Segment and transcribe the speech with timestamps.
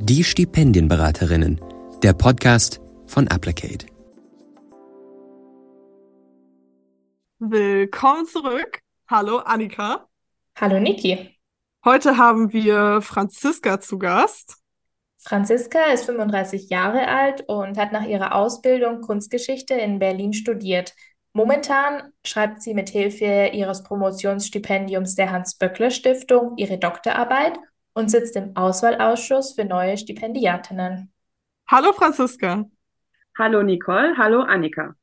[0.00, 1.60] Die Stipendienberaterinnen,
[2.04, 3.86] der Podcast von Applicate.
[7.40, 8.78] Willkommen zurück.
[9.08, 10.06] Hallo Annika.
[10.54, 11.36] Hallo Niki.
[11.84, 14.58] Heute haben wir Franziska zu Gast.
[15.18, 20.94] Franziska ist 35 Jahre alt und hat nach ihrer Ausbildung Kunstgeschichte in Berlin studiert.
[21.32, 27.58] Momentan schreibt sie mit Hilfe ihres Promotionsstipendiums der Hans-Böckler-Stiftung ihre Doktorarbeit
[27.98, 31.12] und sitzt im Auswahlausschuss für neue Stipendiatinnen.
[31.66, 32.64] Hallo Franziska.
[33.36, 34.94] Hallo Nicole, hallo Annika.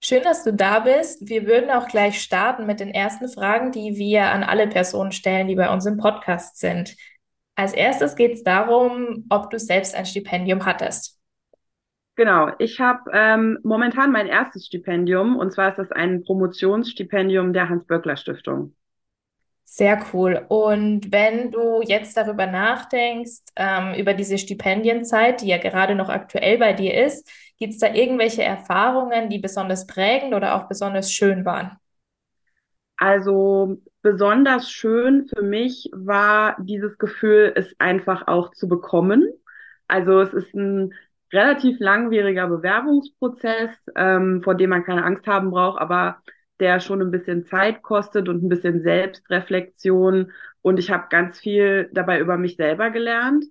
[0.00, 1.28] Schön, dass du da bist.
[1.28, 5.48] Wir würden auch gleich starten mit den ersten Fragen, die wir an alle Personen stellen,
[5.48, 6.96] die bei uns im Podcast sind.
[7.56, 11.18] Als erstes geht es darum, ob du selbst ein Stipendium hattest.
[12.14, 17.68] Genau, ich habe ähm, momentan mein erstes Stipendium und zwar ist das ein Promotionsstipendium der
[17.68, 18.76] Hans-Böckler-Stiftung.
[19.74, 20.44] Sehr cool.
[20.48, 26.58] Und wenn du jetzt darüber nachdenkst, ähm, über diese Stipendienzeit, die ja gerade noch aktuell
[26.58, 27.26] bei dir ist,
[27.58, 31.78] gibt es da irgendwelche Erfahrungen, die besonders prägend oder auch besonders schön waren?
[32.98, 39.24] Also besonders schön für mich war dieses Gefühl, es einfach auch zu bekommen.
[39.88, 40.92] Also es ist ein
[41.32, 46.18] relativ langwieriger Bewerbungsprozess, ähm, vor dem man keine Angst haben braucht, aber
[46.62, 50.32] der schon ein bisschen Zeit kostet und ein bisschen Selbstreflexion.
[50.62, 53.44] Und ich habe ganz viel dabei über mich selber gelernt.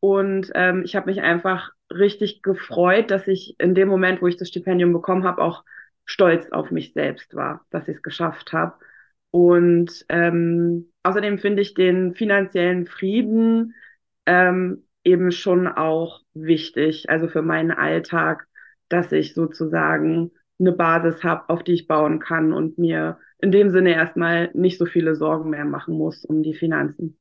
[0.00, 4.36] Und ähm, ich habe mich einfach richtig gefreut, dass ich in dem Moment, wo ich
[4.36, 5.64] das Stipendium bekommen habe, auch
[6.06, 8.74] stolz auf mich selbst war, dass ich es geschafft habe.
[9.30, 13.74] Und ähm, außerdem finde ich den finanziellen Frieden
[14.26, 18.46] ähm, eben schon auch wichtig, also für meinen Alltag,
[18.88, 23.70] dass ich sozusagen eine Basis habe, auf die ich bauen kann und mir in dem
[23.70, 27.18] Sinne erstmal nicht so viele Sorgen mehr machen muss um die Finanzen.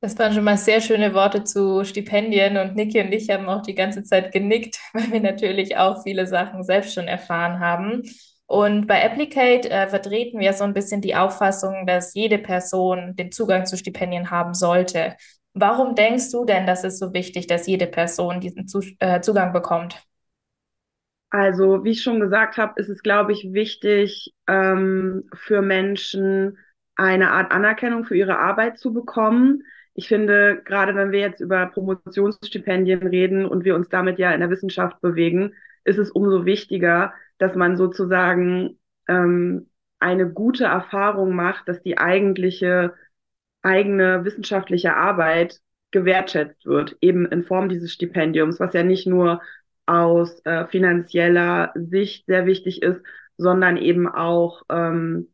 [0.00, 3.62] Das waren schon mal sehr schöne Worte zu Stipendien und Niki und ich haben auch
[3.62, 8.02] die ganze Zeit genickt, weil wir natürlich auch viele Sachen selbst schon erfahren haben.
[8.46, 13.32] Und bei Applicate äh, vertreten wir so ein bisschen die Auffassung, dass jede Person den
[13.32, 15.16] Zugang zu Stipendien haben sollte.
[15.54, 19.52] Warum denkst du denn, dass es so wichtig, dass jede Person diesen Zu äh, Zugang
[19.52, 20.00] bekommt?
[21.36, 26.56] Also, wie ich schon gesagt habe, ist es, glaube ich, wichtig ähm, für Menschen
[26.94, 29.62] eine Art Anerkennung für ihre Arbeit zu bekommen.
[29.92, 34.40] Ich finde, gerade wenn wir jetzt über Promotionsstipendien reden und wir uns damit ja in
[34.40, 35.52] der Wissenschaft bewegen,
[35.84, 39.68] ist es umso wichtiger, dass man sozusagen ähm,
[39.98, 42.94] eine gute Erfahrung macht, dass die eigentliche
[43.60, 45.60] eigene wissenschaftliche Arbeit
[45.90, 49.42] gewertschätzt wird, eben in Form dieses Stipendiums, was ja nicht nur
[49.86, 53.00] aus äh, finanzieller Sicht sehr wichtig ist,
[53.36, 55.28] sondern eben auch ähm,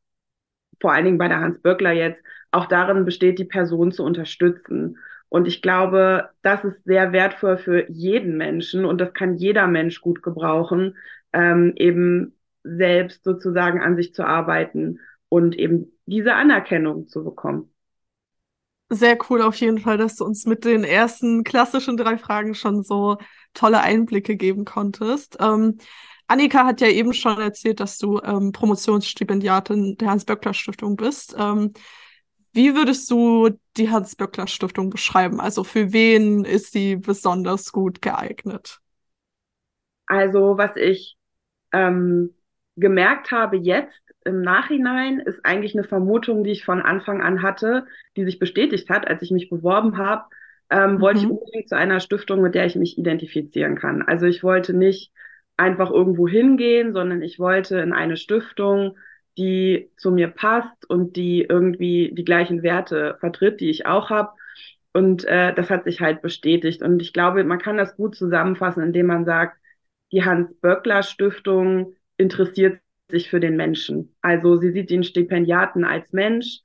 [0.80, 4.98] vor allen Dingen bei der Hans Böckler jetzt auch darin besteht, die Person zu unterstützen.
[5.28, 10.00] Und ich glaube, das ist sehr wertvoll für jeden Menschen und das kann jeder Mensch
[10.02, 10.96] gut gebrauchen,
[11.32, 17.72] ähm, eben selbst sozusagen an sich zu arbeiten und eben diese Anerkennung zu bekommen
[18.94, 22.82] sehr cool auf jeden Fall, dass du uns mit den ersten klassischen drei Fragen schon
[22.82, 23.16] so
[23.54, 25.38] tolle Einblicke geben konntest.
[25.40, 25.78] Ähm,
[26.26, 31.36] Annika hat ja eben schon erzählt, dass du ähm, Promotionsstipendiatin der Hans-Böckler-Stiftung bist.
[31.38, 31.72] Ähm,
[32.52, 35.40] wie würdest du die Hans-Böckler-Stiftung beschreiben?
[35.40, 38.80] Also für wen ist sie besonders gut geeignet?
[40.06, 41.16] Also was ich
[41.72, 42.34] ähm,
[42.76, 47.86] gemerkt habe jetzt, im Nachhinein ist eigentlich eine Vermutung, die ich von Anfang an hatte,
[48.16, 50.24] die sich bestätigt hat, als ich mich beworben habe,
[50.72, 51.00] ähm, mhm.
[51.00, 51.32] wollte ich mhm.
[51.32, 54.02] unbedingt zu einer Stiftung, mit der ich mich identifizieren kann.
[54.02, 55.12] Also ich wollte nicht
[55.56, 58.96] einfach irgendwo hingehen, sondern ich wollte in eine Stiftung,
[59.38, 64.30] die zu mir passt und die irgendwie die gleichen Werte vertritt, die ich auch habe.
[64.92, 66.82] Und äh, das hat sich halt bestätigt.
[66.82, 69.58] Und ich glaube, man kann das gut zusammenfassen, indem man sagt,
[70.10, 74.14] die Hans-Böckler-Stiftung interessiert sich für den Menschen.
[74.20, 76.60] Also sie sieht den Stipendiaten als Mensch,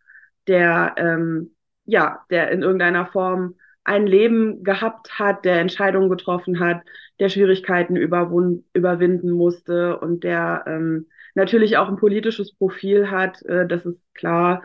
[0.47, 1.51] der ähm,
[1.85, 3.55] ja, der in irgendeiner Form
[3.87, 6.81] ein Leben gehabt hat, der Entscheidungen getroffen hat,
[7.19, 13.85] der Schwierigkeiten überwinden musste und der ähm, natürlich auch ein politisches Profil hat, äh, das
[13.85, 14.63] ist klar,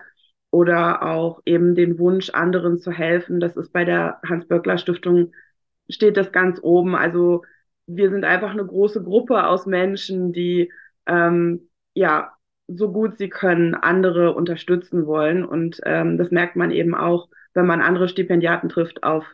[0.51, 3.39] oder auch eben den Wunsch, anderen zu helfen.
[3.41, 5.33] Das ist bei der Hans-Böckler-Stiftung,
[5.89, 6.97] steht das ganz oben.
[6.97, 7.45] Also
[7.87, 10.73] wir sind einfach eine große Gruppe aus Menschen, die
[11.07, 12.33] ähm, ja,
[12.67, 15.45] so gut sie können, andere unterstützen wollen.
[15.45, 19.25] Und ähm, das merkt man eben auch, wenn man andere Stipendiaten trifft auf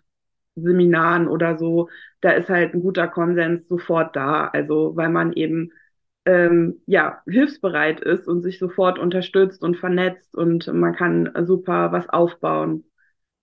[0.57, 1.89] Seminaren oder so.
[2.21, 4.49] Da ist halt ein guter Konsens sofort da.
[4.49, 5.73] Also weil man eben
[6.25, 12.09] ähm, ja hilfsbereit ist und sich sofort unterstützt und vernetzt und man kann super was
[12.09, 12.85] aufbauen.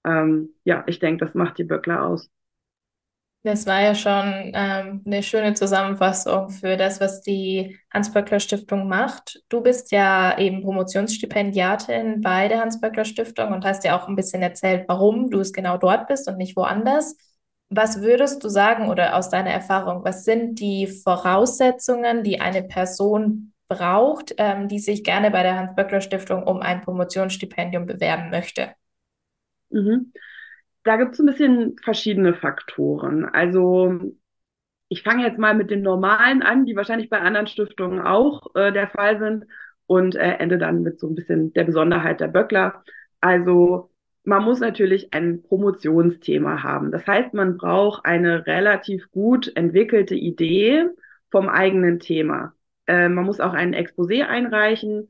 [0.05, 2.29] ähm, ja, ich denke, das macht die Böckler aus.
[3.45, 9.43] Das war ja schon ähm, eine schöne Zusammenfassung für das, was die Hans-Böckler-Stiftung macht.
[9.49, 14.85] Du bist ja eben Promotionsstipendiatin bei der Hans-Böckler-Stiftung und hast ja auch ein bisschen erzählt,
[14.87, 17.17] warum du es genau dort bist und nicht woanders.
[17.69, 23.53] Was würdest du sagen oder aus deiner Erfahrung, was sind die Voraussetzungen, die eine Person
[23.67, 28.71] braucht, ähm, die sich gerne bei der Hans-Böckler-Stiftung um ein Promotionsstipendium bewerben möchte?
[29.69, 30.13] Mhm.
[30.85, 33.25] Da gibt es ein bisschen verschiedene Faktoren.
[33.25, 33.99] Also
[34.87, 38.71] ich fange jetzt mal mit den normalen an, die wahrscheinlich bei anderen Stiftungen auch äh,
[38.71, 39.45] der Fall sind
[39.87, 42.83] und äh, ende dann mit so ein bisschen der Besonderheit der Böckler.
[43.21, 43.91] Also
[44.23, 46.91] man muss natürlich ein Promotionsthema haben.
[46.91, 50.85] Das heißt, man braucht eine relativ gut entwickelte Idee
[51.31, 52.53] vom eigenen Thema.
[52.87, 55.09] Äh, man muss auch ein Exposé einreichen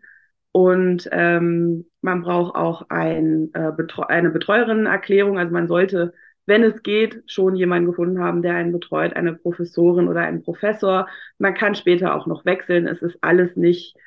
[0.55, 5.37] und ähm, man braucht auch ein, äh, Betreu eine Betreuerinnenerklärung.
[5.37, 6.13] Also man sollte,
[6.45, 11.09] wenn es geht, schon jemanden gefunden haben, der einen betreut, eine Professorin oder einen Professor.
[11.39, 12.87] Man kann später auch noch wechseln.
[12.87, 13.97] Es ist alles nicht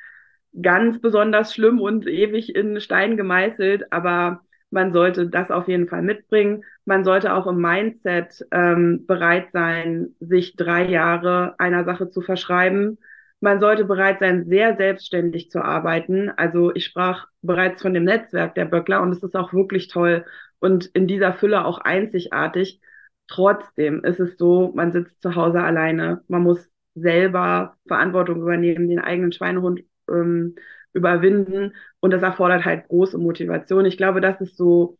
[0.59, 4.41] ganz besonders schlimm und ewig in Stein gemeißelt, aber
[4.71, 6.63] man sollte das auf jeden Fall mitbringen.
[6.83, 12.97] Man sollte auch im Mindset ähm, bereit sein, sich drei Jahre einer Sache zu verschreiben
[13.41, 16.29] man sollte bereit sein, sehr selbstständig zu arbeiten.
[16.31, 20.25] Also ich sprach bereits von dem Netzwerk der Böckler und es ist auch wirklich toll
[20.59, 22.81] und in dieser Fülle auch einzigartig.
[23.27, 28.99] Trotzdem ist es so, man sitzt zu Hause alleine, man muss selber Verantwortung übernehmen, den
[28.99, 30.55] eigenen Schweinehund ähm,
[30.93, 33.85] überwinden und das erfordert halt große Motivation.
[33.85, 34.97] Ich glaube, das ist so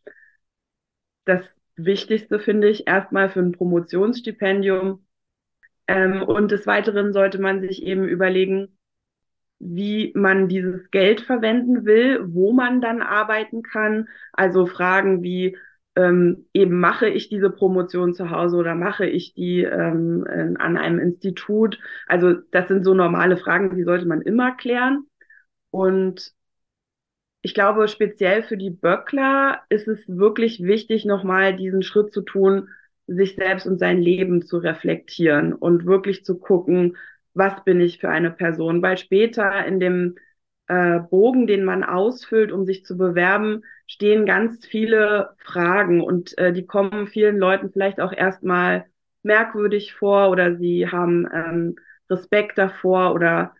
[1.26, 1.44] das
[1.76, 5.06] Wichtigste, finde ich, erstmal für ein Promotionsstipendium
[5.90, 8.78] ähm, und des Weiteren sollte man sich eben überlegen,
[9.60, 14.08] wie man dieses Geld verwenden will, wo man dann arbeiten kann.
[14.32, 15.58] Also Fragen wie
[15.96, 20.26] ähm, eben mache ich diese Promotion zu Hause oder mache ich die ähm,
[20.60, 21.80] an einem Institut.
[22.08, 25.08] Also das sind so normale Fragen, die sollte man immer klären.
[25.72, 26.34] Und
[27.42, 32.70] ich glaube, speziell für die Böckler ist es wirklich wichtig, nochmal diesen Schritt zu tun,
[33.10, 36.98] sich selbst und sein Leben zu reflektieren und wirklich zu gucken,
[37.34, 38.82] was bin ich für eine Person.
[38.82, 40.16] Weil später in dem
[40.68, 46.54] äh, Bogen, den man ausfüllt, um sich zu bewerben, stehen ganz viele Fragen und äh,
[46.54, 48.86] die kommen vielen Leuten vielleicht auch erstmal
[49.24, 51.76] merkwürdig vor oder sie haben ähm,
[52.10, 53.56] Respekt davor oder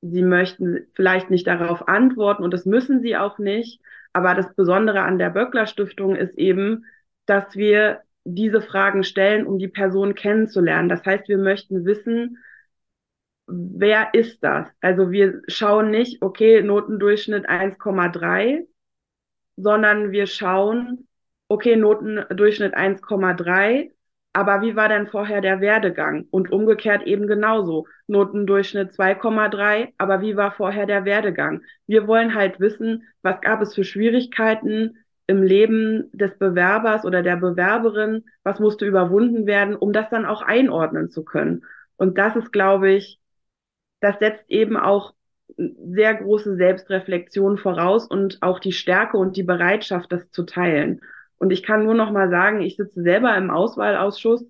[0.00, 3.80] sie möchten vielleicht nicht darauf antworten und das müssen sie auch nicht.
[4.12, 6.84] Aber das Besondere an der Böckler Stiftung ist eben,
[7.26, 10.88] dass wir diese Fragen stellen, um die Person kennenzulernen.
[10.88, 12.38] Das heißt, wir möchten wissen,
[13.46, 14.68] wer ist das?
[14.80, 18.66] Also wir schauen nicht, okay, Notendurchschnitt 1,3,
[19.56, 21.06] sondern wir schauen,
[21.48, 23.90] okay, Notendurchschnitt 1,3,
[24.32, 26.26] aber wie war denn vorher der Werdegang?
[26.30, 27.86] Und umgekehrt eben genauso.
[28.08, 31.62] Notendurchschnitt 2,3, aber wie war vorher der Werdegang?
[31.86, 37.36] Wir wollen halt wissen, was gab es für Schwierigkeiten, im Leben des Bewerbers oder der
[37.36, 41.64] Bewerberin, was musste überwunden werden, um das dann auch einordnen zu können.
[41.96, 43.20] Und das ist, glaube ich,
[44.00, 45.14] das setzt eben auch
[45.56, 51.00] sehr große Selbstreflexion voraus und auch die Stärke und die Bereitschaft, das zu teilen.
[51.36, 54.46] Und ich kann nur noch mal sagen, ich sitze selber im Auswahlausschuss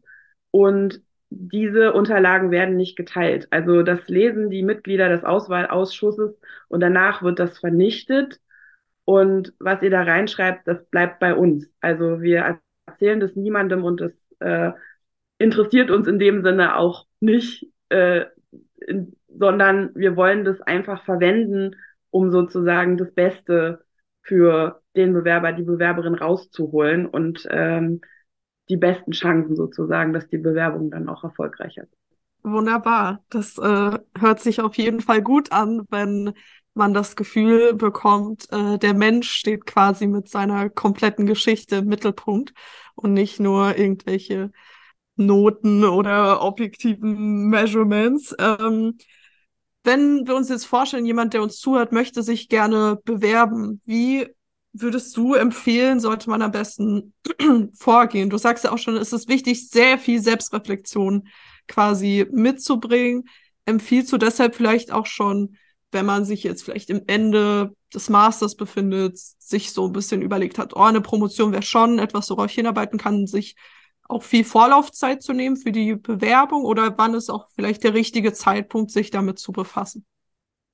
[0.50, 3.48] und diese Unterlagen werden nicht geteilt.
[3.50, 8.40] Also das lesen die Mitglieder des Auswahlausschusses und danach wird das vernichtet
[9.04, 11.73] und was ihr da reinschreibt, das bleibt bei uns.
[11.80, 14.73] Also wir erzählen das niemandem und das äh,
[15.38, 18.25] interessiert uns in dem Sinne auch nicht, äh,
[18.87, 21.76] in, sondern wir wollen das einfach verwenden,
[22.11, 23.84] um sozusagen das Beste
[24.23, 28.00] für den Bewerber, die Bewerberin rauszuholen und ähm,
[28.68, 31.92] die besten Chancen sozusagen, dass die Bewerbung dann auch erfolgreich ist.
[32.42, 33.25] Wunderbar.
[33.30, 36.32] Das äh, hört sich auf jeden Fall gut an, wenn
[36.74, 42.52] man das Gefühl bekommt, äh, der Mensch steht quasi mit seiner kompletten Geschichte im Mittelpunkt
[42.94, 44.50] und nicht nur irgendwelche
[45.16, 48.34] Noten oder objektiven Measurements.
[48.38, 48.98] Ähm,
[49.84, 54.26] wenn wir uns jetzt vorstellen, jemand, der uns zuhört, möchte sich gerne bewerben, wie
[54.72, 57.14] würdest du empfehlen, sollte man am besten
[57.74, 58.30] vorgehen?
[58.30, 61.28] Du sagst ja auch schon, es ist wichtig, sehr viel Selbstreflexion
[61.68, 63.24] quasi mitzubringen.
[63.66, 65.56] Empfiehlst du deshalb vielleicht auch schon
[65.94, 70.58] wenn man sich jetzt vielleicht im Ende des Masters befindet, sich so ein bisschen überlegt
[70.58, 73.56] hat, oh, eine Promotion wäre schon etwas, worauf ich hinarbeiten kann, sich
[74.08, 78.32] auch viel Vorlaufzeit zu nehmen für die Bewerbung oder wann ist auch vielleicht der richtige
[78.32, 80.04] Zeitpunkt, sich damit zu befassen?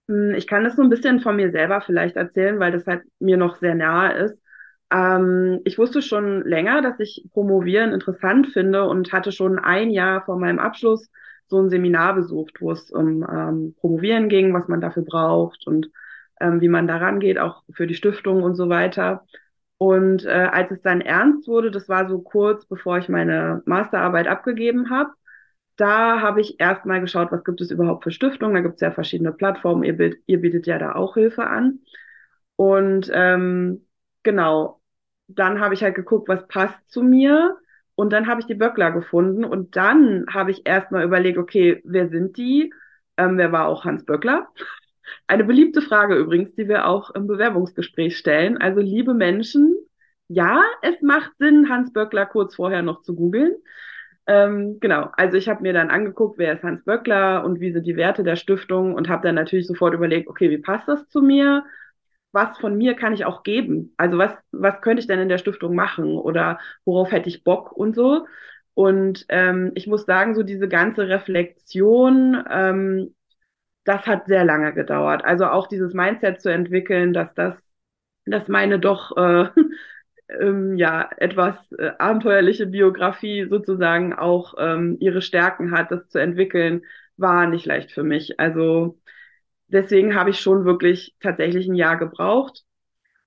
[0.08, 3.02] Hm, ich kann das so ein bisschen von mir selber vielleicht erzählen, weil das halt
[3.20, 4.42] mir noch sehr nahe ist.
[4.92, 10.24] Ähm, ich wusste schon länger, dass ich Promovieren interessant finde und hatte schon ein Jahr
[10.24, 11.08] vor meinem Abschluss
[11.50, 15.90] so ein Seminar besucht, wo es um ähm, Promovieren ging, was man dafür braucht und
[16.40, 19.26] ähm, wie man da rangeht, auch für die Stiftung und so weiter.
[19.78, 24.28] Und äh, als es dann ernst wurde, das war so kurz bevor ich meine Masterarbeit
[24.28, 25.10] abgegeben habe,
[25.76, 28.54] da habe ich erstmal geschaut, was gibt es überhaupt für Stiftungen.
[28.54, 29.82] Da gibt es ja verschiedene Plattformen.
[29.82, 31.80] Ihr, ihr bietet ja da auch Hilfe an.
[32.56, 33.86] Und ähm,
[34.22, 34.82] genau,
[35.28, 37.56] dann habe ich halt geguckt, was passt zu mir.
[38.00, 39.44] Und dann habe ich die Böckler gefunden.
[39.44, 42.72] Und dann habe ich erstmal überlegt, okay, wer sind die?
[43.18, 44.48] Ähm, wer war auch Hans Böckler?
[45.26, 48.56] Eine beliebte Frage übrigens, die wir auch im Bewerbungsgespräch stellen.
[48.56, 49.74] Also, liebe Menschen,
[50.28, 53.54] ja, es macht Sinn, Hans Böckler kurz vorher noch zu googeln.
[54.26, 57.86] Ähm, genau, also ich habe mir dann angeguckt, wer ist Hans Böckler und wie sind
[57.86, 61.20] die Werte der Stiftung und habe dann natürlich sofort überlegt, okay, wie passt das zu
[61.20, 61.64] mir?
[62.32, 63.92] Was von mir kann ich auch geben?
[63.96, 67.72] Also was, was könnte ich denn in der Stiftung machen oder worauf hätte ich Bock
[67.72, 68.26] und so?
[68.74, 73.14] Und ähm, ich muss sagen, so diese ganze Reflexion, ähm,
[73.84, 75.24] das hat sehr lange gedauert.
[75.24, 77.56] Also auch dieses Mindset zu entwickeln, dass das,
[78.26, 79.48] dass meine doch äh,
[80.40, 86.84] ähm, ja etwas äh, abenteuerliche Biografie sozusagen auch ähm, ihre Stärken hat, das zu entwickeln,
[87.16, 88.40] war nicht leicht für mich.
[88.40, 88.98] Also
[89.72, 92.64] deswegen habe ich schon wirklich tatsächlich ein Jahr gebraucht.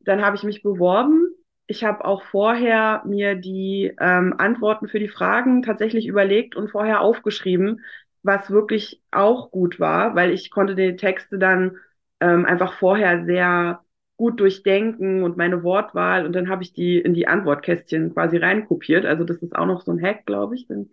[0.01, 1.27] Dann habe ich mich beworben.
[1.67, 7.01] Ich habe auch vorher mir die ähm, Antworten für die Fragen tatsächlich überlegt und vorher
[7.01, 7.81] aufgeschrieben,
[8.21, 11.77] was wirklich auch gut war, weil ich konnte die Texte dann
[12.19, 13.83] ähm, einfach vorher sehr
[14.17, 19.05] gut durchdenken und meine Wortwahl und dann habe ich die in die Antwortkästchen quasi reinkopiert.
[19.05, 20.91] Also das ist auch noch so ein Hack, glaube ich, den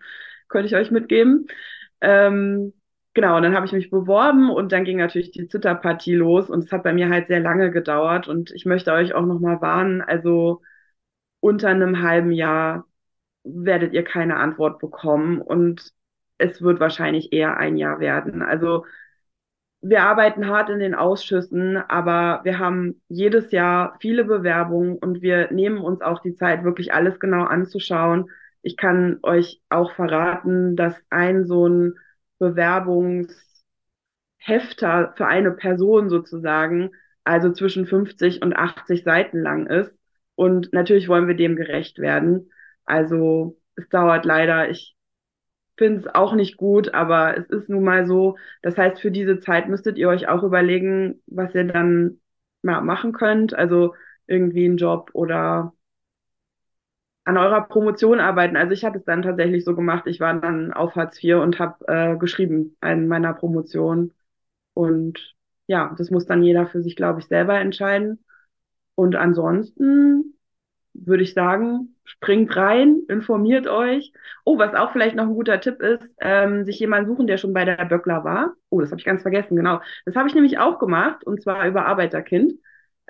[0.49, 1.47] könnte ich euch mitgeben.
[2.01, 2.73] Ähm,
[3.15, 6.65] genau, und dann habe ich mich beworben und dann ging natürlich die Zitterpartie los und
[6.65, 10.03] es hat bei mir halt sehr lange gedauert und ich möchte euch auch nochmal warnen,
[10.03, 10.63] also
[11.41, 12.87] unter einem halben Jahr
[13.45, 15.93] werdet ihr keine Antwort bekommen und
[16.39, 18.43] es wird wahrscheinlich eher ein Jahr werden.
[18.43, 18.85] Also
[19.83, 25.51] wir arbeiten hart in den Ausschüssen, aber wir haben jedes Jahr viele Bewerbungen und wir
[25.53, 28.31] nehmen uns auch die Zeit, wirklich alles genau anzuschauen.
[28.63, 31.95] Ich kann euch auch verraten, dass ein so ein
[32.41, 33.31] Bewerbungshefter
[35.17, 36.91] für eine Person sozusagen
[37.25, 39.97] also zwischen 50 und 80 Seiten lang ist.
[40.35, 42.51] Und natürlich wollen wir dem gerecht werden.
[42.85, 44.97] Also es dauert leider, ich
[45.77, 48.37] finde es auch nicht gut, aber es ist nun mal so.
[48.63, 52.21] Das heißt, für diese Zeit müsstet ihr euch auch überlegen, was ihr dann
[52.63, 53.55] mal machen könnt.
[53.55, 53.95] Also
[54.27, 55.75] irgendwie einen Job oder
[57.31, 58.57] an eurer Promotion arbeiten.
[58.57, 60.07] Also ich habe es dann tatsächlich so gemacht.
[60.07, 64.13] Ich war dann auf Hartz IV und habe äh, geschrieben an meiner Promotion.
[64.75, 65.35] Und
[65.69, 68.25] ja, das muss dann jeder für sich, glaube ich, selber entscheiden.
[68.97, 70.35] Und ansonsten
[70.93, 74.13] würde ich sagen, springt rein, informiert euch.
[74.45, 77.53] Oh, was auch vielleicht noch ein guter Tipp ist, ähm, sich jemanden suchen, der schon
[77.53, 78.55] bei der Böckler war.
[78.71, 79.81] Oh, das habe ich ganz vergessen, genau.
[80.05, 82.55] Das habe ich nämlich auch gemacht, und zwar über Arbeiterkind.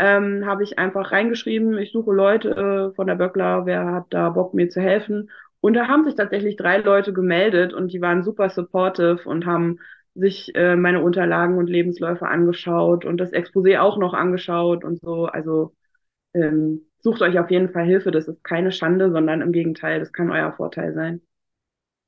[0.03, 4.31] Ähm, habe ich einfach reingeschrieben, ich suche Leute äh, von der Böckler, wer hat da
[4.31, 5.31] Bock, mir zu helfen.
[5.61, 9.79] Und da haben sich tatsächlich drei Leute gemeldet und die waren super supportive und haben
[10.15, 15.27] sich äh, meine Unterlagen und Lebensläufe angeschaut und das Exposé auch noch angeschaut und so.
[15.27, 15.75] Also
[16.35, 18.11] ähm, sucht euch auf jeden Fall Hilfe.
[18.13, 21.23] Das ist keine Schande, sondern im Gegenteil, das kann euer Vorteil sein.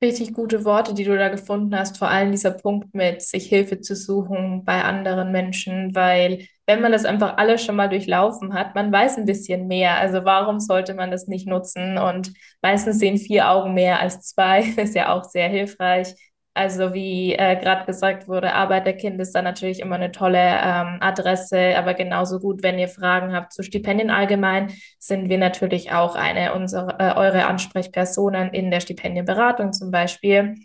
[0.03, 3.79] Richtig gute Worte, die du da gefunden hast, vor allem dieser Punkt mit sich Hilfe
[3.79, 8.75] zu suchen bei anderen Menschen, weil wenn man das einfach alles schon mal durchlaufen hat,
[8.75, 9.95] man weiß ein bisschen mehr.
[9.95, 11.97] Also warum sollte man das nicht nutzen?
[11.97, 16.15] Und meistens sehen vier Augen mehr als zwei, ist ja auch sehr hilfreich.
[16.55, 21.75] Also wie äh, gerade gesagt wurde, Arbeiterkind ist da natürlich immer eine tolle ähm, Adresse,
[21.75, 26.53] aber genauso gut, wenn ihr Fragen habt zu Stipendien allgemein, sind wir natürlich auch eine
[26.53, 30.55] unserer äh, eure Ansprechpersonen in der Stipendienberatung zum Beispiel.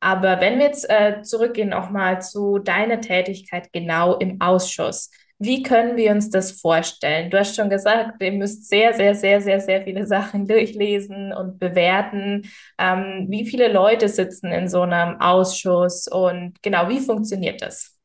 [0.00, 5.10] Aber wenn wir jetzt äh, zurückgehen auch mal zu deiner Tätigkeit genau im Ausschuss.
[5.38, 7.30] Wie können wir uns das vorstellen?
[7.30, 11.58] Du hast schon gesagt, ihr müsst sehr, sehr, sehr, sehr, sehr viele Sachen durchlesen und
[11.58, 12.42] bewerten.
[12.78, 17.98] Ähm, wie viele Leute sitzen in so einem Ausschuss und genau, wie funktioniert das?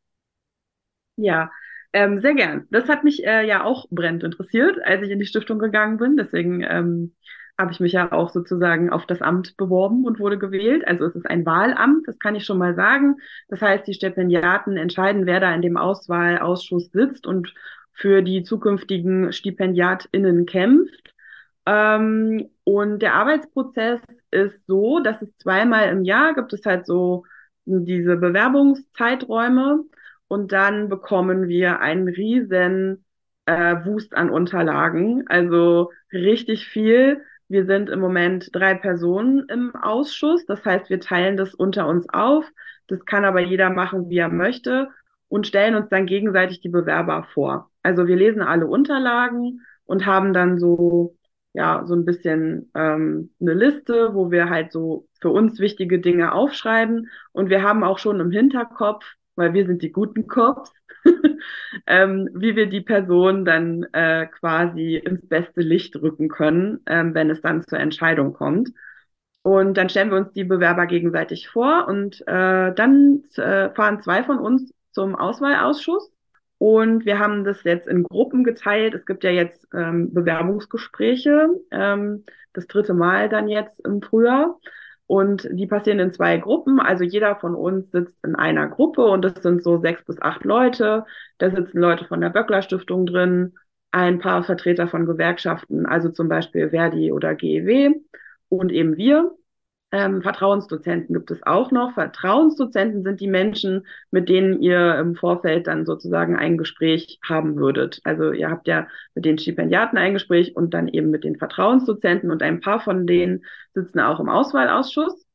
[1.18, 1.52] Ja,
[1.94, 2.68] ähm, sehr gern.
[2.72, 6.18] Das hat mich äh, ja auch brennend interessiert, als ich in die Stiftung gegangen bin.
[6.18, 7.16] Deswegen ähm,
[7.60, 10.88] habe ich mich ja auch sozusagen auf das Amt beworben und wurde gewählt.
[10.88, 13.18] Also es ist ein Wahlamt, das kann ich schon mal sagen.
[13.50, 17.54] Das heißt, die Stipendiaten entscheiden, wer da in dem Auswahlausschuss sitzt und
[17.94, 21.14] für die zukünftigen StipendiatInnen kämpft.
[21.66, 24.02] Ähm, und der Arbeitsprozess
[24.32, 27.26] ist so, dass es zweimal im Jahr gibt es halt so
[27.66, 29.84] diese Bewerbungszeiträume
[30.28, 33.06] und dann bekommen wir einen riesen
[33.46, 37.22] äh, Wust an Unterlagen, also richtig viel.
[37.50, 42.08] Wir sind im Moment drei Personen im Ausschuss, das heißt, wir teilen das unter uns
[42.10, 42.46] auf.
[42.88, 44.90] Das kann aber jeder machen, wie er möchte
[45.28, 47.72] und stellen uns dann gegenseitig die Bewerber vor.
[47.84, 51.16] Also wir lesen alle Unterlagen und haben dann so
[51.54, 56.34] ja so ein bisschen ähm, eine Liste, wo wir halt so für uns wichtige Dinge
[56.34, 59.06] aufschreiben und wir haben auch schon im Hinterkopf,
[59.40, 60.72] weil wir sind die guten Cops,
[61.88, 67.30] ähm, wie wir die Person dann äh, quasi ins beste Licht rücken können, ähm, wenn
[67.32, 68.70] es dann zur Entscheidung kommt.
[69.42, 74.24] Und dann stellen wir uns die Bewerber gegenseitig vor und äh, dann äh, fahren zwei
[74.24, 76.12] von uns zum Auswahlausschuss.
[76.58, 78.94] Und wir haben das jetzt in Gruppen geteilt.
[78.94, 84.60] Es gibt ja jetzt ähm, Bewerbungsgespräche, ähm, das dritte Mal dann jetzt im Frühjahr.
[85.10, 86.80] Und die passieren in zwei Gruppen.
[86.80, 90.44] Also jeder von uns sitzt in einer Gruppe und das sind so sechs bis acht
[90.44, 91.04] Leute.
[91.40, 93.56] Da sitzen Leute von der Böckler Stiftung drin,
[93.90, 97.96] ein paar Vertreter von Gewerkschaften, also zum Beispiel Verdi oder GEW
[98.50, 99.36] und eben wir.
[99.92, 101.94] Ähm, Vertrauensdozenten gibt es auch noch.
[101.94, 108.00] Vertrauensdozenten sind die Menschen, mit denen ihr im Vorfeld dann sozusagen ein Gespräch haben würdet.
[108.04, 112.30] Also ihr habt ja mit den Stipendiaten ein Gespräch und dann eben mit den Vertrauensdozenten
[112.30, 113.44] und ein paar von denen
[113.74, 115.26] sitzen auch im Auswahlausschuss.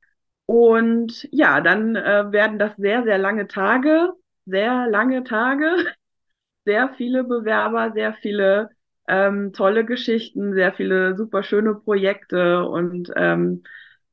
[0.47, 4.13] Und ja, dann äh, werden das sehr, sehr lange Tage,
[4.47, 5.75] sehr lange Tage,
[6.65, 8.71] sehr viele Bewerber, sehr viele
[9.09, 13.65] ähm, tolle Geschichten, sehr viele super schöne Projekte und ähm,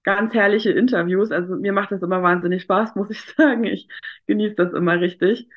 [0.04, 1.32] ganz herrliche Interviews.
[1.32, 3.64] Also mir macht das immer wahnsinnig Spaß, muss ich sagen.
[3.64, 3.88] Ich
[4.28, 5.48] genieße das immer richtig.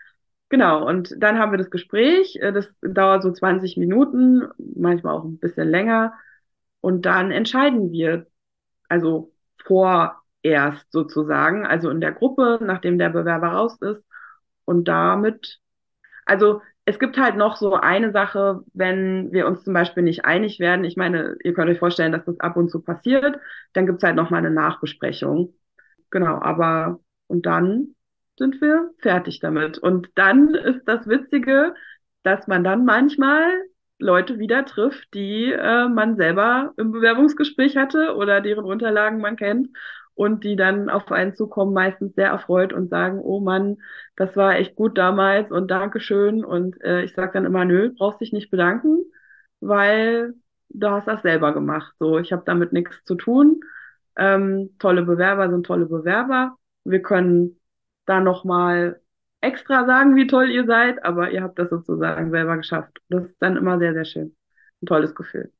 [0.50, 2.36] Genau, und dann haben wir das Gespräch.
[2.36, 6.14] Äh, das dauert so 20 Minuten, manchmal auch ein bisschen länger.
[6.80, 8.26] Und dann entscheiden wir,
[8.88, 9.32] also
[9.64, 14.04] vorerst sozusagen, also in der Gruppe, nachdem der Bewerber raus ist.
[14.64, 15.60] Und damit,
[16.26, 20.59] also es gibt halt noch so eine Sache, wenn wir uns zum Beispiel nicht einig
[20.61, 20.85] werden.
[20.85, 23.38] Ich meine, ihr könnt euch vorstellen, dass das ab und zu passiert.
[23.73, 25.55] Dann gibt's halt noch mal eine Nachbesprechung.
[26.11, 27.94] Genau, aber und dann
[28.38, 29.79] sind wir fertig damit.
[29.79, 31.75] Und dann ist das Witzige,
[32.23, 33.44] dass man dann manchmal
[33.99, 39.68] Leute wieder trifft, die äh, man selber im Bewerbungsgespräch hatte oder deren Unterlagen man kennt
[40.14, 43.79] und die dann auf einen zukommen, meistens sehr erfreut und sagen, oh Mann,
[44.16, 46.44] das war echt gut damals und Dankeschön.
[46.44, 49.05] Und äh, ich sage dann immer, nö, brauchst dich nicht bedanken,
[49.61, 50.35] weil
[50.70, 51.94] du hast das selber gemacht.
[51.98, 53.61] So, ich habe damit nichts zu tun.
[54.16, 56.57] Ähm, tolle Bewerber sind tolle Bewerber.
[56.85, 57.61] Wir können
[58.07, 59.00] da nochmal
[59.40, 62.98] extra sagen, wie toll ihr seid, aber ihr habt das sozusagen selber geschafft.
[63.09, 64.37] Das ist dann immer sehr, sehr schön.
[64.83, 65.53] Ein tolles Gefühl.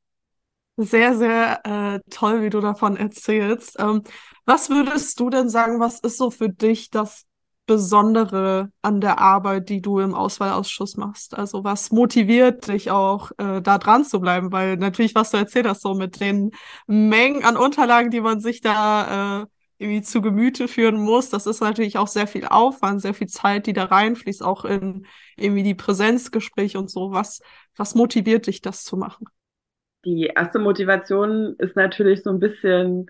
[0.77, 3.77] Sehr, sehr äh, toll, wie du davon erzählst.
[3.79, 4.03] Ähm,
[4.45, 7.25] was würdest du denn sagen, was ist so für dich das
[7.65, 11.33] Besondere an der Arbeit, die du im Auswahlausschuss machst?
[11.37, 14.51] Also was motiviert dich auch, äh, da dran zu bleiben?
[14.51, 16.51] Weil natürlich, was du erzählt hast, so mit den
[16.87, 19.45] Mengen an Unterlagen, die man sich da äh,
[19.77, 23.65] irgendwie zu Gemüte führen muss, das ist natürlich auch sehr viel Aufwand, sehr viel Zeit,
[23.67, 25.05] die da reinfließt, auch in
[25.37, 27.11] irgendwie die Präsenzgespräche und so.
[27.11, 27.39] Was,
[27.77, 29.25] was motiviert dich, das zu machen?
[30.05, 33.07] Die erste Motivation ist natürlich so ein bisschen,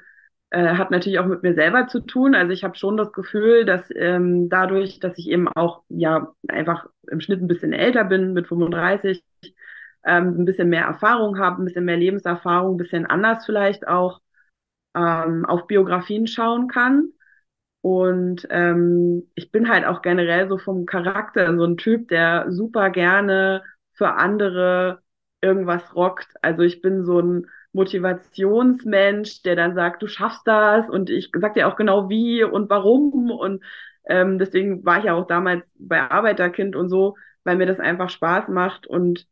[0.52, 2.36] äh, hat natürlich auch mit mir selber zu tun.
[2.36, 6.88] Also ich habe schon das Gefühl, dass ähm, dadurch, dass ich eben auch ja einfach
[7.10, 9.24] im Schnitt ein bisschen älter bin, mit 35,
[10.06, 14.22] ähm, ein bisschen mehr Erfahrung habe, ein bisschen mehr Lebenserfahrung, ein bisschen anders vielleicht auch
[14.96, 17.10] ähm, auf Biografien schauen kann.
[17.82, 22.90] Und ähm, ich bin halt auch generell so vom Charakter so ein Typ, der super
[22.90, 25.02] gerne für andere
[25.46, 26.28] irgendwas rockt.
[26.42, 30.90] Also ich bin so ein Motivationsmensch, der dann sagt, du schaffst das.
[30.90, 33.32] Und ich sag dir auch genau wie und warum.
[33.32, 33.64] Und
[34.08, 38.10] ähm, deswegen war ich ja auch damals bei Arbeiterkind und so, weil mir das einfach
[38.10, 38.88] Spaß macht.
[38.88, 39.28] Und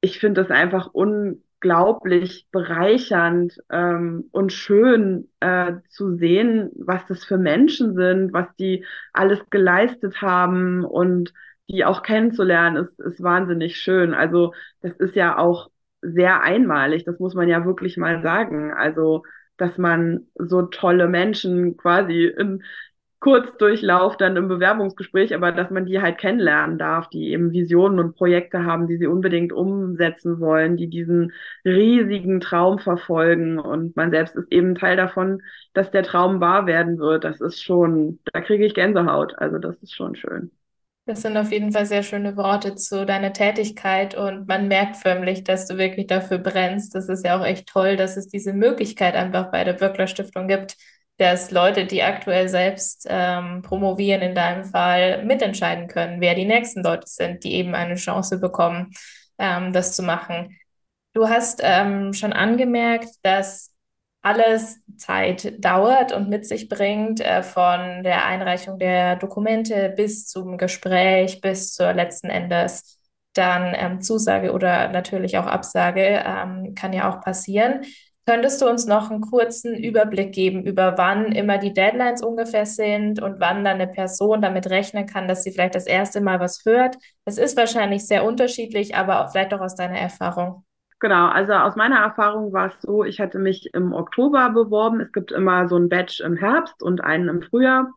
[0.00, 7.38] ich finde das einfach unglaublich bereichernd ähm, und schön äh, zu sehen, was das für
[7.38, 10.84] Menschen sind, was die alles geleistet haben.
[10.84, 11.32] Und
[11.70, 14.14] die auch kennenzulernen, ist, ist wahnsinnig schön.
[14.14, 14.52] Also
[14.82, 15.70] das ist ja auch
[16.02, 18.72] sehr einmalig, das muss man ja wirklich mal sagen.
[18.72, 19.24] Also,
[19.56, 22.62] dass man so tolle Menschen quasi im
[23.20, 28.16] Kurzdurchlauf dann im Bewerbungsgespräch, aber dass man die halt kennenlernen darf, die eben Visionen und
[28.16, 31.32] Projekte haben, die sie unbedingt umsetzen wollen, die diesen
[31.64, 35.42] riesigen Traum verfolgen und man selbst ist eben Teil davon,
[35.74, 37.24] dass der Traum wahr werden wird.
[37.24, 39.34] Das ist schon, da kriege ich Gänsehaut.
[39.38, 40.50] Also das ist schon schön.
[41.10, 45.42] Das sind auf jeden Fall sehr schöne Worte zu deiner Tätigkeit und man merkt förmlich,
[45.42, 46.94] dass du wirklich dafür brennst.
[46.94, 50.46] Das ist ja auch echt toll, dass es diese Möglichkeit einfach bei der Böckler Stiftung
[50.46, 50.76] gibt,
[51.16, 56.84] dass Leute, die aktuell selbst ähm, promovieren, in deinem Fall mitentscheiden können, wer die nächsten
[56.84, 58.92] Leute sind, die eben eine Chance bekommen.
[59.38, 60.56] ähm, das zu machen.
[61.12, 63.69] Du hast ähm, schon angemerkt, dass
[64.22, 70.58] alles Zeit dauert und mit sich bringt, äh, von der Einreichung der Dokumente bis zum
[70.58, 72.98] Gespräch, bis zur letzten Endes
[73.34, 77.82] dann ähm, Zusage oder natürlich auch Absage, ähm, kann ja auch passieren.
[78.26, 83.20] Könntest du uns noch einen kurzen Überblick geben über wann immer die Deadlines ungefähr sind
[83.20, 86.64] und wann dann eine Person damit rechnen kann, dass sie vielleicht das erste Mal was
[86.64, 86.96] hört?
[87.24, 90.64] Es ist wahrscheinlich sehr unterschiedlich, aber vielleicht auch aus deiner Erfahrung.
[91.00, 95.00] Genau, also aus meiner Erfahrung war es so, ich hatte mich im Oktober beworben.
[95.00, 97.94] Es gibt immer so ein Batch im Herbst und einen im Frühjahr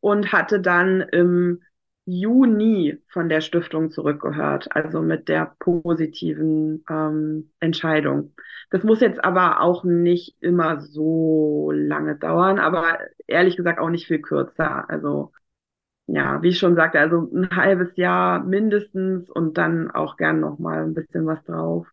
[0.00, 1.62] und hatte dann im
[2.06, 8.32] Juni von der Stiftung zurückgehört, also mit der positiven ähm, Entscheidung.
[8.70, 14.06] Das muss jetzt aber auch nicht immer so lange dauern, aber ehrlich gesagt auch nicht
[14.06, 14.88] viel kürzer.
[14.88, 15.32] Also
[16.06, 20.58] ja, wie ich schon sagte, also ein halbes Jahr mindestens und dann auch gern noch
[20.58, 21.86] mal ein bisschen was drauf.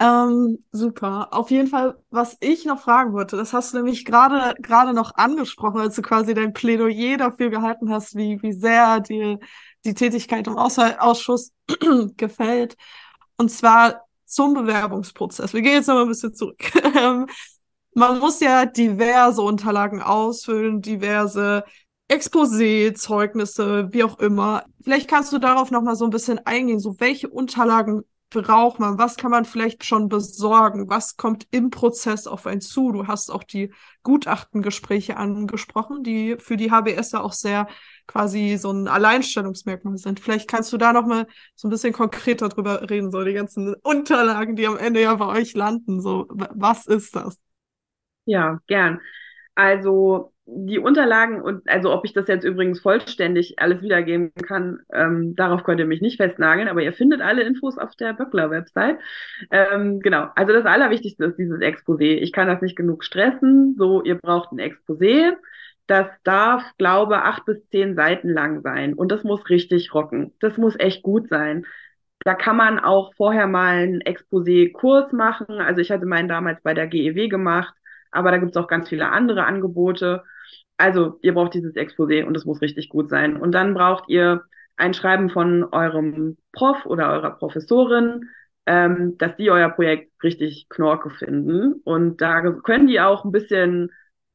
[0.00, 1.28] Ähm, super.
[1.32, 5.14] Auf jeden Fall, was ich noch fragen wollte, das hast du nämlich gerade gerade noch
[5.16, 9.38] angesprochen, als du quasi dein Plädoyer dafür gehalten hast, wie, wie sehr dir
[9.84, 11.52] die Tätigkeit im Aus Ausschuss
[12.16, 12.76] gefällt.
[13.36, 15.52] Und zwar zum Bewerbungsprozess.
[15.52, 16.58] Wir gehen jetzt noch mal ein bisschen zurück.
[16.96, 17.26] Ähm,
[17.94, 21.64] man muss ja diverse Unterlagen ausfüllen, diverse
[22.08, 24.64] Exposé, Zeugnisse, wie auch immer.
[24.82, 26.80] Vielleicht kannst du darauf noch mal so ein bisschen eingehen.
[26.80, 28.98] So, welche Unterlagen braucht man?
[28.98, 30.88] Was kann man vielleicht schon besorgen?
[30.88, 32.92] Was kommt im Prozess auf einen zu?
[32.92, 37.68] Du hast auch die Gutachtengespräche angesprochen, die für die HBS ja auch sehr
[38.06, 40.20] quasi so ein Alleinstellungsmerkmal sind.
[40.20, 43.74] Vielleicht kannst du da noch mal so ein bisschen konkreter drüber reden, so die ganzen
[43.82, 46.00] Unterlagen, die am Ende ja bei euch landen.
[46.00, 47.38] So, was ist das?
[48.24, 49.00] Ja, gern.
[49.60, 55.36] Also die Unterlagen und also ob ich das jetzt übrigens vollständig alles wiedergeben kann, ähm,
[55.36, 58.98] darauf könnt ihr mich nicht festnageln, aber ihr findet alle Infos auf der Böckler-Website.
[59.50, 62.14] Ähm, genau, also das Allerwichtigste ist dieses Exposé.
[62.14, 63.74] Ich kann das nicht genug stressen.
[63.76, 65.34] So, ihr braucht ein Exposé.
[65.86, 70.32] Das darf, glaube, acht bis zehn Seiten lang sein und das muss richtig rocken.
[70.40, 71.66] Das muss echt gut sein.
[72.24, 75.58] Da kann man auch vorher mal einen Exposé-Kurs machen.
[75.58, 77.74] Also ich hatte meinen damals bei der GEW gemacht,
[78.10, 80.24] aber da gibt es auch ganz viele andere Angebote.
[80.76, 83.36] Also ihr braucht dieses Exposé und es muss richtig gut sein.
[83.36, 84.42] Und dann braucht ihr
[84.76, 88.30] ein Schreiben von eurem Prof oder eurer Professorin,
[88.66, 91.74] ähm, dass die euer Projekt richtig knorke finden.
[91.84, 93.90] Und da können die auch ein bisschen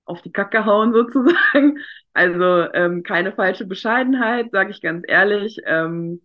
[0.06, 1.80] auf die Kacke hauen sozusagen.
[2.14, 5.60] Also ähm, keine falsche Bescheidenheit, sage ich ganz ehrlich.
[5.66, 6.22] Ähm,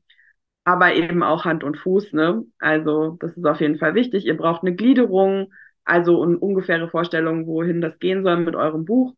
[0.64, 2.12] aber eben auch Hand und Fuß.
[2.12, 2.44] Ne?
[2.58, 4.26] Also das ist auf jeden Fall wichtig.
[4.26, 5.52] Ihr braucht eine Gliederung,
[5.90, 9.14] also eine ungefähre Vorstellung, wohin das gehen soll mit eurem Buch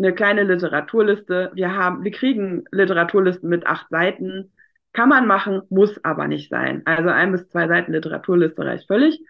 [0.00, 1.50] eine kleine Literaturliste.
[1.54, 4.52] Wir haben, wir kriegen Literaturlisten mit acht Seiten.
[4.92, 6.82] Kann man machen, muss aber nicht sein.
[6.86, 9.20] Also ein bis zwei Seiten Literaturliste reicht völlig.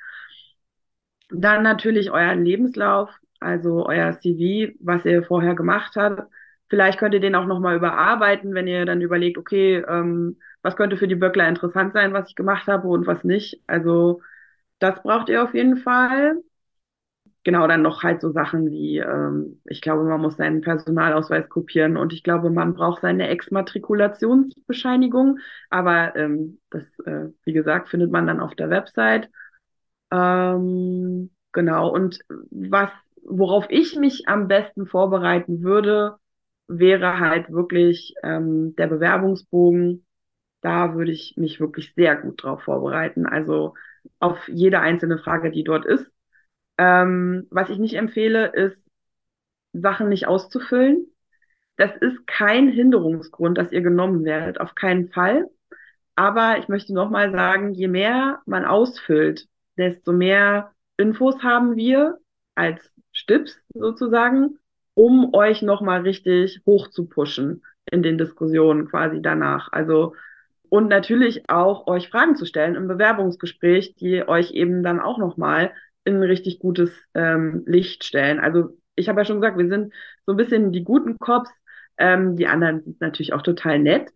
[1.31, 6.22] Dann natürlich euren Lebenslauf, also euer CV, was ihr vorher gemacht habt.
[6.68, 10.96] Vielleicht könnt ihr den auch nochmal überarbeiten, wenn ihr dann überlegt, okay, ähm, was könnte
[10.96, 13.61] für die Böckler interessant sein, was ich gemacht habe und was nicht.
[13.66, 14.22] Also
[14.79, 16.37] das braucht ihr auf jeden Fall
[17.44, 21.96] genau, dann noch halt so Sachen wie, ähm, ich glaube, man muss seinen Personalausweis kopieren
[21.96, 25.38] und ich glaube, man braucht seine Exmatrikulationsbescheinigung.
[25.70, 29.29] Aber ähm, das, äh, wie gesagt, findet man dann auf der Website.
[30.11, 32.18] Ähm, genau, und
[32.50, 32.90] was,
[33.24, 36.16] worauf ich mich am besten vorbereiten würde,
[36.68, 40.07] wäre halt wirklich ähm, der Bewerbungsbogen.
[40.62, 43.26] Da würde ich mich wirklich sehr gut drauf vorbereiten.
[43.26, 43.74] Also
[44.18, 46.12] auf jede einzelne Frage, die dort ist
[46.81, 48.88] ähm, was ich nicht empfehle, ist,
[49.75, 51.07] Sachen nicht auszufüllen.
[51.77, 55.51] Das ist kein Hinderungsgrund, dass ihr genommen werdet, auf keinen Fall.
[56.16, 62.19] Aber ich möchte nochmal sagen, je mehr man ausfüllt, desto mehr Infos haben wir
[62.55, 62.81] als
[63.12, 64.59] Stips sozusagen,
[64.95, 69.69] um euch nochmal richtig hoch zu pushen in den Diskussionen quasi danach.
[69.71, 70.14] Also
[70.71, 75.73] und natürlich auch euch Fragen zu stellen im Bewerbungsgespräch, die euch eben dann auch nochmal
[76.04, 78.40] in ein richtig gutes ähm, Licht stellen.
[78.40, 79.92] Also ich habe ja schon gesagt, wir sind
[80.26, 81.50] so ein bisschen die guten Cops.
[81.98, 84.10] Ähm, die anderen sind natürlich auch total nett.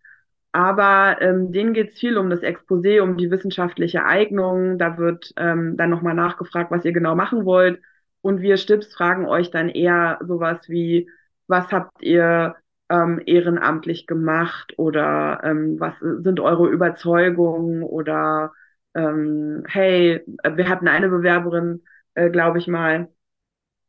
[0.51, 4.77] Aber ähm, denen geht es viel um das Exposé, um die wissenschaftliche Eignung.
[4.77, 7.81] Da wird ähm, dann nochmal nachgefragt, was ihr genau machen wollt.
[8.21, 11.09] Und wir Stips fragen euch dann eher sowas wie,
[11.47, 12.55] was habt ihr
[12.89, 18.53] ähm, ehrenamtlich gemacht oder ähm, was sind eure Überzeugungen oder
[18.95, 20.21] ähm, hey,
[20.55, 21.83] wir hatten eine Bewerberin,
[22.15, 23.09] äh, glaube ich mal,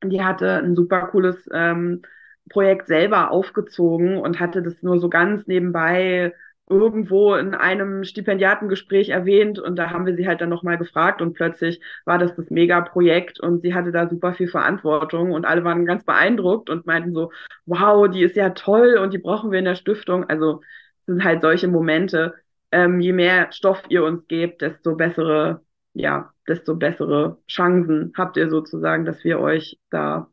[0.05, 2.03] die hatte ein super cooles ähm,
[2.51, 6.35] Projekt selber aufgezogen und hatte das nur so ganz nebenbei
[6.69, 11.35] irgendwo in einem Stipendiatengespräch erwähnt und da haben wir sie halt dann nochmal gefragt und
[11.35, 15.87] plötzlich war das das Mega-Projekt und sie hatte da super viel Verantwortung und alle waren
[15.87, 17.31] ganz beeindruckt und meinten so,
[17.67, 20.25] wow, die ist ja toll und die brauchen wir in der Stiftung.
[20.29, 20.61] Also
[21.07, 22.35] sind halt solche Momente.
[22.77, 25.63] Ähm, je mehr Stoff ihr uns gebt, desto bessere,
[25.95, 30.29] ja, desto bessere Chancen habt ihr sozusagen, dass wir euch da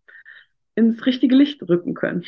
[0.75, 2.25] ins richtige Licht rücken können.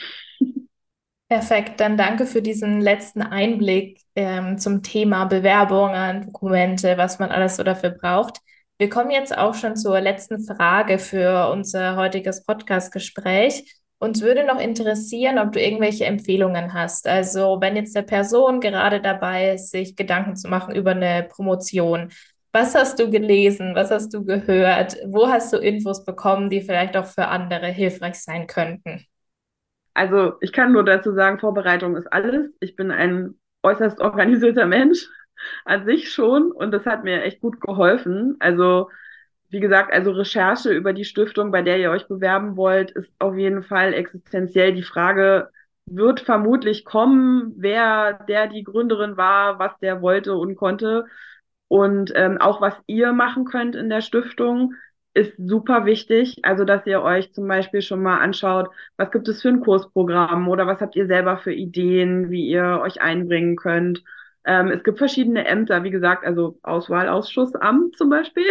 [1.28, 7.58] Perfekt, dann danke für diesen letzten Einblick ähm, zum Thema Bewerbungen, Dokumente, was man alles
[7.58, 8.38] so dafür braucht.
[8.78, 13.66] Wir kommen jetzt auch schon zur letzten Frage für unser heutiges Podcast-Gespräch.
[14.06, 17.08] Uns würde noch interessieren, ob du irgendwelche Empfehlungen hast.
[17.08, 22.10] Also wenn jetzt eine Person gerade dabei ist, sich Gedanken zu machen über eine Promotion,
[22.54, 23.74] was hast du gelesen?
[23.74, 24.96] Was hast du gehört?
[25.08, 29.08] Wo hast du Infos bekommen, die vielleicht auch für andere hilfreich sein könnten?
[29.96, 32.56] Also ich kann nur dazu sagen, Vorbereitung ist alles.
[32.60, 35.08] Ich bin ein äußerst organisierter Mensch
[35.66, 38.36] an sich schon und das hat mir echt gut geholfen.
[38.38, 38.90] Also
[39.56, 43.38] wie gesagt, also Recherche über die Stiftung, bei der ihr euch bewerben wollt, ist auf
[43.38, 44.74] jeden Fall existenziell.
[44.74, 45.50] Die Frage
[45.86, 51.06] wird vermutlich kommen, wer der die Gründerin war, was der wollte und konnte
[51.70, 54.74] und ähm, auch was ihr machen könnt in der Stiftung
[55.14, 56.40] ist super wichtig.
[56.44, 60.50] Also, dass ihr euch zum Beispiel schon mal anschaut, was gibt es für ein Kursprogramm
[60.50, 64.04] oder was habt ihr selber für Ideen, wie ihr euch einbringen könnt.
[64.46, 68.44] Ähm, es gibt verschiedene Ämter, wie gesagt, also Auswahlausschussamt zum Beispiel,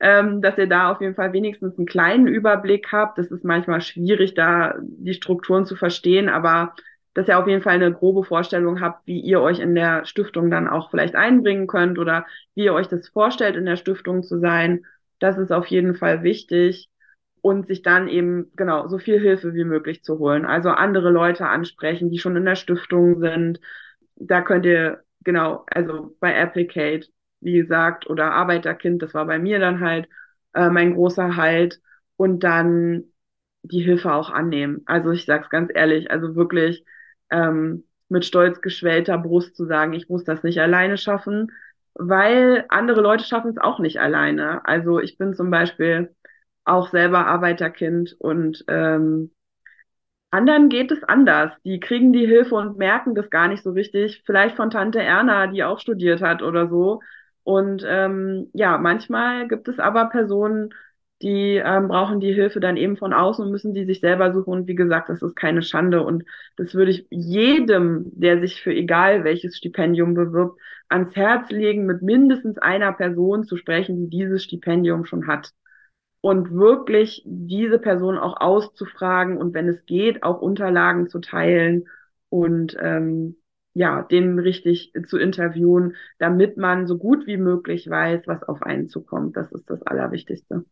[0.00, 3.18] ähm, dass ihr da auf jeden Fall wenigstens einen kleinen Überblick habt.
[3.18, 6.74] Das ist manchmal schwierig, da die Strukturen zu verstehen, aber
[7.14, 10.50] dass ihr auf jeden Fall eine grobe Vorstellung habt, wie ihr euch in der Stiftung
[10.50, 14.38] dann auch vielleicht einbringen könnt oder wie ihr euch das vorstellt, in der Stiftung zu
[14.38, 14.84] sein
[15.18, 16.88] das ist auf jeden Fall wichtig
[17.40, 20.44] und sich dann eben genau so viel Hilfe wie möglich zu holen.
[20.44, 23.60] Also andere Leute ansprechen, die schon in der Stiftung sind.
[24.16, 27.08] Da könnt ihr genau, also bei Applicate,
[27.40, 30.08] wie gesagt, oder Arbeiterkind, das war bei mir dann halt
[30.54, 31.80] äh, mein großer Halt
[32.16, 33.04] und dann
[33.62, 34.82] die Hilfe auch annehmen.
[34.86, 36.84] Also ich sag's ganz ehrlich, also wirklich
[37.30, 41.52] ähm, mit stolz geschwellter Brust zu sagen, ich muss das nicht alleine schaffen,
[41.94, 44.64] weil andere Leute schaffen es auch nicht alleine.
[44.66, 46.14] Also ich bin zum Beispiel
[46.64, 49.32] auch selber Arbeiterkind und ähm,
[50.30, 51.52] anderen geht es anders.
[51.64, 54.22] Die kriegen die Hilfe und merken das gar nicht so richtig.
[54.26, 57.00] Vielleicht von Tante Erna, die auch studiert hat oder so.
[57.48, 60.74] Und ähm, ja, manchmal gibt es aber Personen,
[61.22, 64.52] die ähm, brauchen die Hilfe dann eben von außen und müssen die sich selber suchen.
[64.52, 66.02] Und wie gesagt, das ist keine Schande.
[66.04, 66.24] Und
[66.58, 72.02] das würde ich jedem, der sich für egal welches Stipendium bewirbt, ans Herz legen, mit
[72.02, 75.52] mindestens einer Person zu sprechen, die dieses Stipendium schon hat.
[76.20, 81.88] Und wirklich diese Person auch auszufragen und wenn es geht, auch Unterlagen zu teilen
[82.28, 83.37] und ähm,
[83.78, 88.88] ja, den richtig zu interviewen, damit man so gut wie möglich weiß, was auf einen
[88.88, 89.36] zukommt.
[89.36, 90.64] Das ist das Allerwichtigste.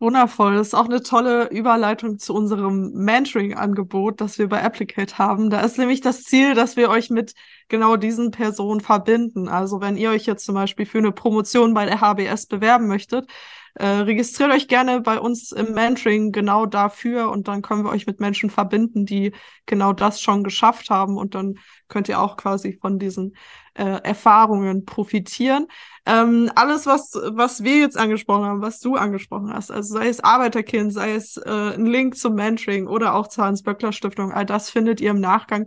[0.00, 0.56] Wundervoll.
[0.56, 5.48] Das ist auch eine tolle Überleitung zu unserem Mentoring-Angebot, das wir bei Applicate haben.
[5.48, 7.34] Da ist nämlich das Ziel, dass wir euch mit
[7.68, 9.46] genau diesen Personen verbinden.
[9.46, 13.30] Also wenn ihr euch jetzt zum Beispiel für eine Promotion bei der HBS bewerben möchtet,
[13.74, 18.06] äh, registriert euch gerne bei uns im Mentoring genau dafür und dann können wir euch
[18.06, 19.32] mit Menschen verbinden, die
[19.66, 21.54] genau das schon geschafft haben und dann
[21.88, 23.34] könnt ihr auch quasi von diesen
[23.74, 25.66] äh, Erfahrungen profitieren.
[26.04, 30.20] Ähm, alles, was, was wir jetzt angesprochen haben, was du angesprochen hast, also sei es
[30.20, 35.00] Arbeiterkind, sei es äh, ein Link zum Mentoring oder auch zur Hans-Böckler-Stiftung, all das findet
[35.00, 35.66] ihr im Nachgang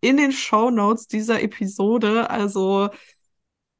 [0.00, 2.30] in den Show Notes dieser Episode.
[2.30, 2.90] Also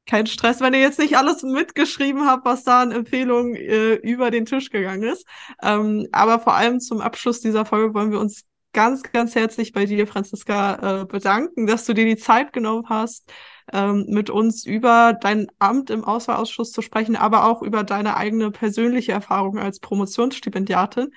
[0.09, 4.31] kein Stress, wenn ihr jetzt nicht alles mitgeschrieben habt, was da an Empfehlungen äh, über
[4.31, 5.25] den Tisch gegangen ist.
[5.61, 8.43] Ähm, aber vor allem zum Abschluss dieser Folge wollen wir uns
[8.73, 13.31] ganz, ganz herzlich bei dir, Franziska, äh, bedanken, dass du dir die Zeit genommen hast,
[13.71, 18.49] ähm, mit uns über dein Amt im Auswahlausschuss zu sprechen, aber auch über deine eigene
[18.49, 21.11] persönliche Erfahrung als Promotionsstipendiatin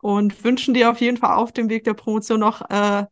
[0.00, 3.04] und wünschen dir auf jeden Fall auf dem Weg der Promotion noch äh,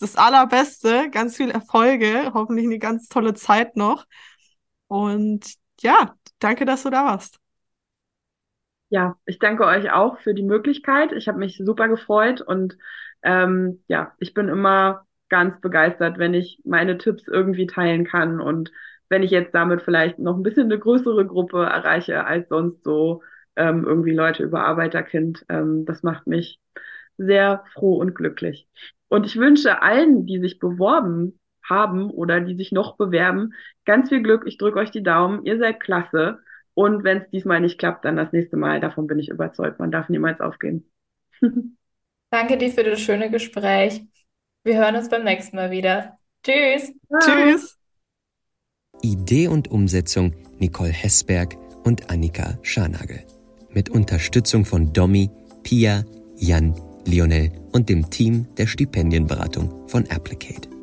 [0.00, 4.06] das Allerbeste, ganz viel Erfolge, hoffentlich eine ganz tolle Zeit noch.
[4.88, 7.38] Und ja, danke, dass du da warst.
[8.90, 11.12] Ja, ich danke euch auch für die Möglichkeit.
[11.12, 12.78] Ich habe mich super gefreut und
[13.22, 18.72] ähm, ja, ich bin immer ganz begeistert, wenn ich meine Tipps irgendwie teilen kann und
[19.10, 23.22] wenn ich jetzt damit vielleicht noch ein bisschen eine größere Gruppe erreiche als sonst so
[23.56, 25.44] ähm, irgendwie Leute über Arbeiterkind.
[25.50, 26.58] Ähm, das macht mich
[27.18, 28.68] sehr froh und glücklich.
[29.08, 31.38] Und ich wünsche allen, die sich beworben
[31.68, 33.54] haben oder die sich noch bewerben,
[33.84, 34.44] ganz viel Glück.
[34.46, 35.44] Ich drücke euch die Daumen.
[35.44, 36.38] Ihr seid klasse.
[36.74, 38.80] Und wenn es diesmal nicht klappt, dann das nächste Mal.
[38.80, 39.78] Davon bin ich überzeugt.
[39.78, 40.88] Man darf niemals aufgeben.
[42.30, 44.02] Danke dir für das schöne Gespräch.
[44.64, 46.18] Wir hören uns beim nächsten Mal wieder.
[46.44, 46.92] Tschüss.
[47.20, 47.78] Tschüss.
[49.02, 53.24] Idee und Umsetzung Nicole Hessberg und Annika Scharnagel.
[53.70, 55.30] Mit Unterstützung von Domi,
[55.62, 56.04] Pia,
[56.36, 56.74] Jan,
[57.06, 60.77] Lionel und dem Team der Stipendienberatung von Applicate.